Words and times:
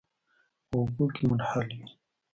په 0.67 0.75
اوبو 0.81 1.05
کې 1.13 1.21
منحل 1.29 1.67
وي. 1.77 1.87